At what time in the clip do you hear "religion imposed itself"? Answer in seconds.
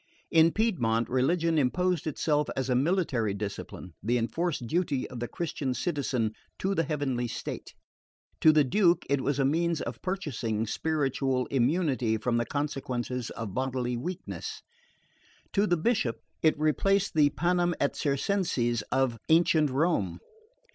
1.09-2.49